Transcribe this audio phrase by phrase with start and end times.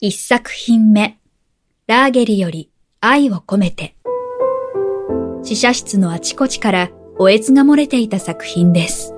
[0.00, 1.16] 一作品目
[1.86, 3.96] ラーゲリより愛を込めて
[5.42, 9.14] 試写室のあちこちからおえつが漏れていた作品です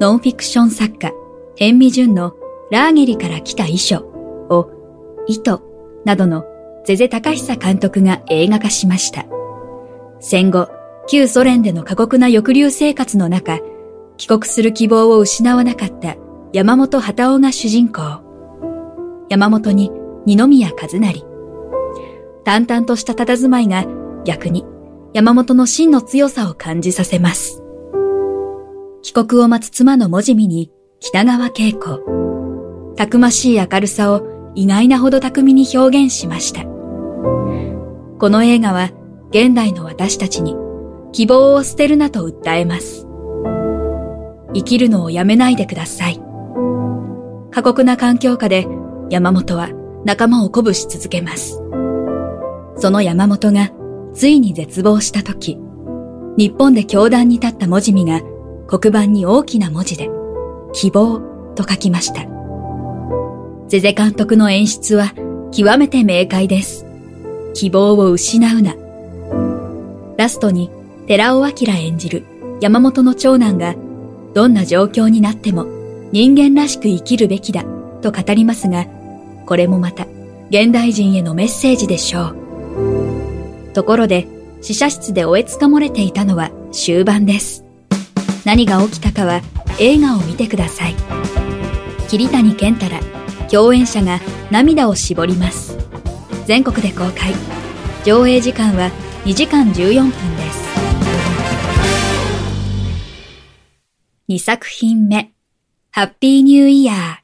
[0.00, 1.12] ノンフィクション作家、
[1.56, 2.32] ヘンミジュンの
[2.70, 4.70] ラーゲリから来た遺書を、
[5.26, 5.60] 糸
[6.06, 6.46] などの
[6.86, 9.26] ゼゼ高久監督が映画化しました。
[10.18, 10.70] 戦後、
[11.06, 13.58] 旧ソ連での過酷な抑留生活の中、
[14.16, 16.16] 帰国する希望を失わなかった
[16.54, 18.19] 山本畑夫が主人公。
[19.30, 19.92] 山本に
[20.26, 21.24] 二宮和也。
[22.44, 23.86] 淡々とした佇まいが
[24.24, 24.66] 逆に
[25.14, 27.62] 山本の真の強さを感じさせます。
[29.02, 32.00] 帰国を待つ妻の文字見に北川景子。
[32.96, 36.64] たくましい明るさを意外なほど巧みに表現しました。
[36.64, 38.90] この映画は
[39.30, 40.56] 現代の私たちに
[41.12, 43.06] 希望を捨てるなと訴えます。
[44.54, 46.20] 生きるのをやめないでください。
[47.52, 48.66] 過酷な環境下で
[49.10, 49.70] 山本は
[50.04, 51.60] 仲間を鼓舞し続けます。
[52.76, 53.72] その山本が
[54.14, 55.58] ついに絶望した時、
[56.38, 58.20] 日本で教壇に立った文字見が
[58.68, 60.08] 黒板に大きな文字で
[60.72, 61.20] 希望
[61.56, 62.24] と書きました。
[63.66, 65.12] ゼゼ監督の演出は
[65.52, 66.86] 極めて明快です。
[67.54, 68.74] 希望を失うな。
[70.16, 70.70] ラストに
[71.08, 72.24] 寺尾明演じる
[72.60, 73.74] 山本の長男が
[74.34, 75.66] どんな状況になっても
[76.12, 77.64] 人間らしく生きるべきだ
[78.00, 78.86] と語りますが、
[79.50, 80.06] これもまた
[80.50, 83.72] 現代人へのメッセージでしょう。
[83.74, 84.28] ところで、
[84.62, 87.64] 試写室でおえつか漏れていたのは終盤です。
[88.44, 89.40] 何が起きたかは
[89.80, 90.94] 映画を見てください。
[92.08, 93.00] 桐谷健太ら
[93.50, 94.20] 共演者が
[94.52, 95.76] 涙を絞ります。
[96.46, 97.34] 全国で公開。
[98.04, 98.92] 上映時間は
[99.24, 100.12] 2時間14分で
[100.52, 100.60] す。
[104.28, 105.32] 2作品目。
[105.90, 107.19] ハッピーニューイヤー。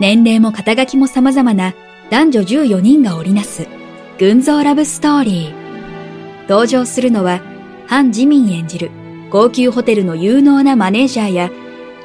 [0.00, 1.74] 年齢も肩書きも様々な
[2.08, 3.68] 男女14人が織りなす
[4.18, 6.48] 群像ラブストーリー。
[6.48, 7.42] 登場するのは、
[7.86, 8.90] ハン・ジミン演じる
[9.30, 11.50] 高級ホテルの有能なマネージャーや、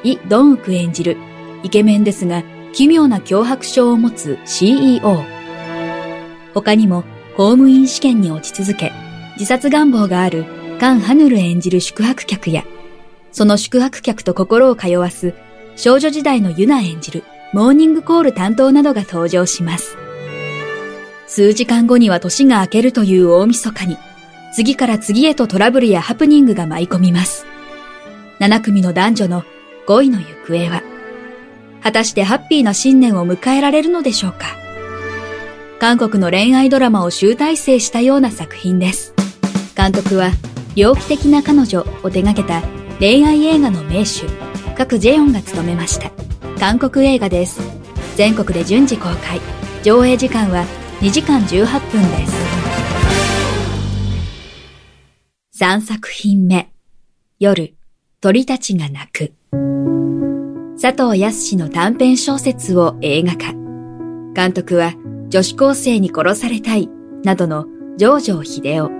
[0.04, 1.16] イ・ドンウク演じる
[1.62, 5.24] イケメンですが奇妙な脅迫症を持つ CEO。
[6.52, 7.02] 他にも
[7.34, 8.92] 公務員試験に落ち続け、
[9.38, 10.44] 自殺願望がある
[10.78, 12.62] カン・ハヌル演じる宿泊客や、
[13.32, 15.32] その宿泊客と心を通わす
[15.76, 17.24] 少女時代のユナ演じる
[17.56, 19.96] モーニングコール担当などが登場します。
[21.26, 23.96] 数時間後には年が明けるという大晦日に、
[24.52, 27.46] 次から次へとトラブルやハプニングが舞い込みます。
[28.40, 29.42] 7組の男女の
[29.86, 30.82] 恋の行方は、
[31.82, 34.48] 果たしてハッピーな新年を迎えられるのでしょうか
[35.78, 39.14] 韓国の恋愛ドラマを集大成したような作品です。
[39.74, 40.30] 監督は、
[40.74, 42.60] 猟奇的な彼女を手掛けた
[42.98, 44.26] 恋愛映画の名手、
[44.84, 46.25] クジェヨンが務めました。
[46.58, 47.60] 韓国映画です。
[48.16, 49.40] 全国で順次公開。
[49.82, 50.64] 上映時間は
[51.00, 52.34] 2時間18分です。
[55.62, 56.70] 3作品目。
[57.38, 57.74] 夜、
[58.22, 59.34] 鳥たちが泣く。
[60.80, 63.52] 佐藤康の短編小説を映画化。
[64.34, 64.94] 監督は
[65.28, 66.88] 女子高生に殺されたい
[67.22, 67.66] などの
[67.98, 68.90] 上条秀夫。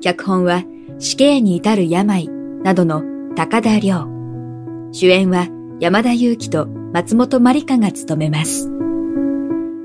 [0.00, 0.64] 脚本は
[0.98, 2.28] 死刑に至る病
[2.62, 3.02] などの
[3.36, 4.08] 高田亮。
[4.92, 5.48] 主演は
[5.80, 8.70] 山田裕貴と松本まりかが務めます。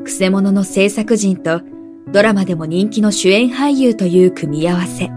[0.03, 1.61] くせ者の制作人と
[2.11, 5.09] ドラマでも人気の主演俳優という組み合わせ。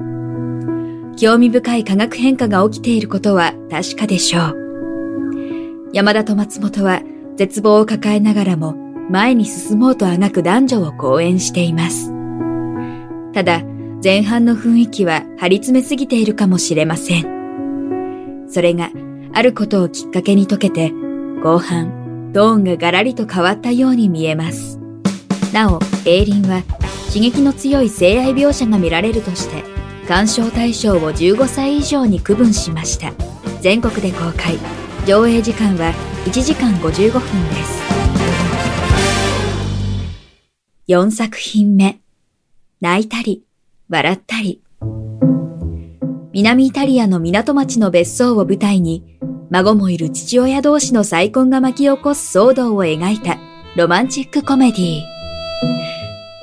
[1.17, 5.91] 興味深い化学変化が起きていることは確かでしょう。
[5.93, 7.03] 山田と松本は
[7.37, 8.75] 絶望を抱えながらも
[9.09, 12.13] 前に進もうとあがく男女を講演しています。
[13.33, 13.63] ただ、
[14.03, 18.47] 前半の雰囲気は張り詰めすぎているかもしれません。
[18.49, 18.91] それが
[19.33, 20.93] あることをきっかけに解けて、
[21.47, 24.81] 後半、トーンがガラリと変わったように見えます。
[25.53, 26.65] なお、エイリンは
[27.07, 29.63] 刺激の強い性愛描写が見られるとして、
[30.09, 33.13] 鑑賞対象を15歳以上に区分しました。
[33.61, 34.59] 全国で公開。
[35.07, 35.93] 上映時間は
[36.25, 37.81] 1時間55分です。
[40.89, 42.01] 4作品目。
[42.81, 43.45] 泣いたり
[43.89, 44.63] 笑ったり。
[46.33, 49.17] 南イタリアの港町の別荘を舞台に
[49.51, 53.39] 孫もいる父親同士の再婚が巻き起こす騒動を描いた
[53.77, 55.17] ロマンチックコメディー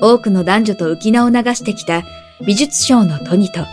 [0.00, 2.02] 多くの男女と浮き名を流してきた
[2.44, 3.64] 美術商のトニと、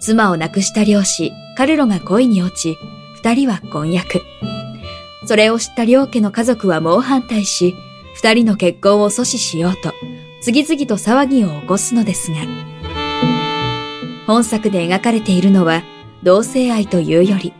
[0.00, 2.76] 妻を亡くした漁師カルロが恋に落ち、
[3.16, 4.20] 二人は婚約。
[5.26, 7.74] それを知った両家の家族は猛反対し、
[8.14, 9.92] 二人の結婚を阻止しようと、
[10.42, 12.36] 次々と騒ぎを起こすのですが、
[14.26, 15.82] 本作で描かれているのは、
[16.22, 17.52] 同性愛というより、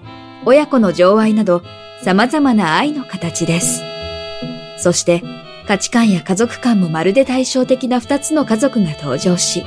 [0.47, 1.63] 親子の情愛など、
[2.03, 3.83] 様々な愛の形です。
[4.79, 5.23] そして、
[5.67, 9.65] 価値観や家族観もまるで対照的な二つの家族が登場し、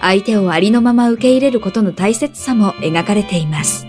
[0.00, 3.86] 相手をありのまま受け入れることの大切さも描かれています。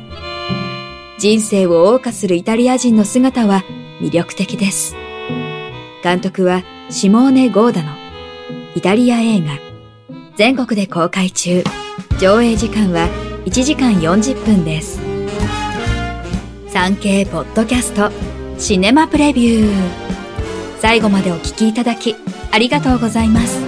[1.17, 3.63] 人生を謳歌するイタリア人の姿は
[3.99, 4.95] 魅力的です。
[6.03, 7.89] 監督はシモーネ・ゴーダの
[8.75, 9.57] イタリア映画
[10.35, 11.63] 全国で公開中
[12.19, 13.07] 上映時間は
[13.45, 15.02] 1時間40分です
[16.73, 18.09] 3K ポッドキャスト
[18.59, 19.73] シネマプレビュー
[20.79, 22.15] 最後までお聞きいただき
[22.51, 23.61] ありがとうございます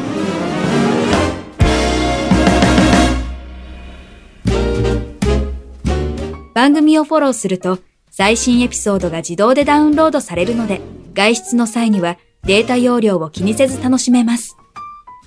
[6.55, 7.77] 番組をフォローすると
[8.09, 10.81] 最新エピソードが自動でダウンロードされるので
[11.13, 14.57] 外出の際にはデータ容量を気にせず楽しめます。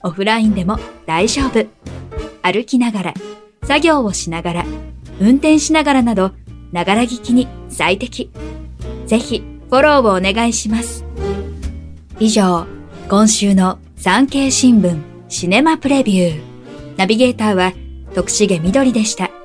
[0.03, 1.67] オフラインでも大丈夫。
[2.43, 3.15] 歩きながら、
[3.65, 4.67] 作業をしながら、
[5.21, 6.33] 運転しながらなど、
[6.73, 8.31] ながら聞きに最適。
[9.07, 11.05] ぜひ、フォローをお願いします。
[12.19, 12.67] 以上、
[13.09, 16.41] 今週の産経新聞シネマプレビュー。
[16.97, 17.73] ナビゲーターは
[18.15, 19.38] 徳重みどりでした。